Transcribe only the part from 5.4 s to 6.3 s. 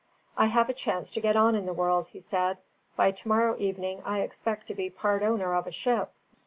of a ship."